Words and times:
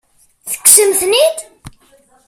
Tekksem-ten-id? 0.51 1.37